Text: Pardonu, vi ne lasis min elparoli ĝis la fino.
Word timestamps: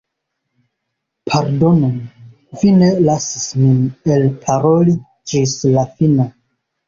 Pardonu, 1.33 1.89
vi 2.61 2.71
ne 2.77 2.89
lasis 3.09 3.45
min 3.59 3.77
elparoli 4.15 4.95
ĝis 5.33 5.55
la 5.77 5.85
fino. 6.01 6.27